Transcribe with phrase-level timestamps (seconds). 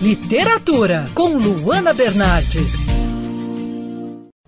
[0.00, 2.86] Literatura, com Luana Bernardes.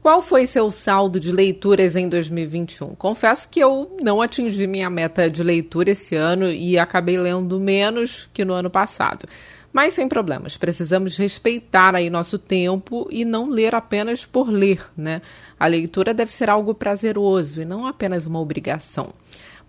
[0.00, 2.94] Qual foi seu saldo de leituras em 2021?
[2.94, 8.28] Confesso que eu não atingi minha meta de leitura esse ano e acabei lendo menos
[8.32, 9.26] que no ano passado.
[9.72, 15.20] Mas sem problemas, precisamos respeitar aí nosso tempo e não ler apenas por ler, né?
[15.58, 19.12] A leitura deve ser algo prazeroso e não apenas uma obrigação.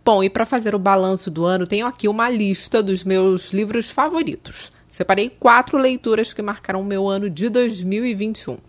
[0.05, 3.89] Bom, e para fazer o balanço do ano, tenho aqui uma lista dos meus livros
[3.89, 4.71] favoritos.
[5.01, 8.59] Separei quatro leituras que marcaram meu ano de 2021.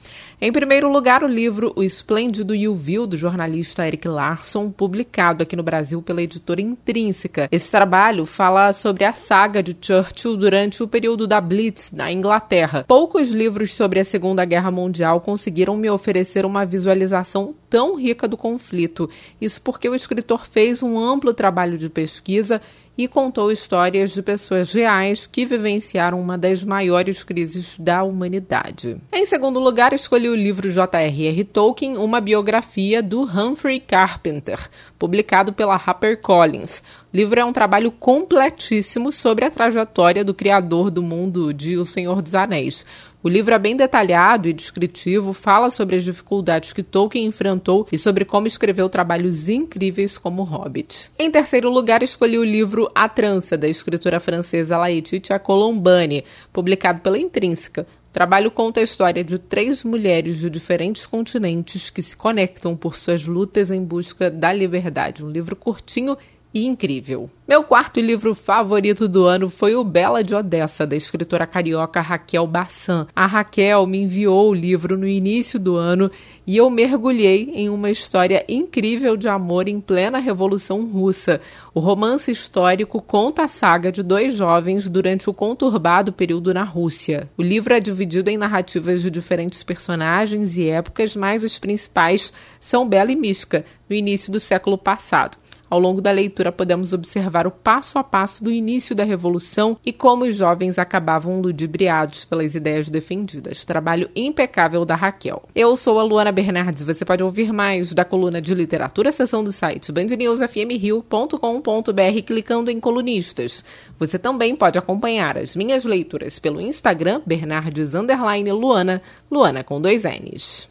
[0.41, 5.42] Em primeiro lugar, o livro O Esplêndido e o Vil, do jornalista Eric Larson, publicado
[5.42, 7.51] aqui no Brasil pela editora Intrínseca.
[7.53, 12.87] Esse trabalho fala sobre a saga de Churchill durante o período da Blitz, na Inglaterra.
[12.89, 18.39] Poucos livros sobre a Segunda Guerra Mundial conseguiram me oferecer uma visualização tão rica do
[18.39, 19.09] conflito.
[19.39, 22.59] Isso porque o escritor fez um amplo trabalho de pesquisa
[23.02, 28.97] e contou histórias de pessoas reais que vivenciaram uma das maiores crises da humanidade.
[29.12, 31.45] Em segundo lugar, escolhi o livro J.R.R.
[31.45, 36.78] Tolkien, uma biografia do Humphrey Carpenter, publicado pela HarperCollins.
[37.12, 41.84] O livro é um trabalho completíssimo sobre a trajetória do criador do mundo de O
[41.84, 42.86] Senhor dos Anéis.
[43.25, 47.97] O livro é bem detalhado e descritivo, fala sobre as dificuldades que Tolkien enfrentou e
[47.97, 51.09] sobre como escreveu trabalhos incríveis como Hobbit.
[51.17, 57.17] Em terceiro lugar, escolhi o livro A Trança, da escritora francesa Laetitia Colombani, publicado pela
[57.17, 57.87] Intrínseca.
[58.11, 62.97] O trabalho conta a história de três mulheres de diferentes continentes que se conectam por
[62.97, 65.25] suas lutas em busca da liberdade.
[65.25, 66.19] Um livro curtinho
[66.55, 67.31] e incrível.
[67.47, 72.47] Meu quarto livro favorito do ano foi O Bela de Odessa, da escritora carioca Raquel
[72.47, 73.06] Bassan.
[73.14, 76.11] A Raquel me enviou o livro no início do ano
[76.47, 81.41] e eu mergulhei em uma história incrível de amor em plena Revolução Russa.
[81.75, 87.28] O romance histórico conta a saga de dois jovens durante o conturbado período na Rússia.
[87.36, 92.89] O livro é dividido em narrativas de diferentes personagens e épocas, mas os principais são
[92.89, 95.42] Bela e Mística, no início do século passado.
[95.72, 99.90] Ao longo da leitura, podemos observar o passo a passo do início da Revolução e
[99.90, 103.64] como os jovens acabavam ludibriados pelas ideias defendidas.
[103.64, 105.44] Trabalho impecável da Raquel.
[105.55, 106.84] Eu sou a Luana Bernardes.
[106.84, 113.64] Você pode ouvir mais da coluna de literatura, seção do site bandnewsfmrio.com.br clicando em colunistas.
[113.98, 119.00] Você também pode acompanhar as minhas leituras pelo Instagram, Bernardes Luana,
[119.30, 120.70] Luana com dois N's.